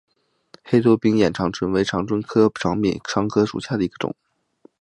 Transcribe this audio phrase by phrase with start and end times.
[0.65, 4.15] 黑头柄眼长蝽为长蝽科柄眼长蝽属下的一个种。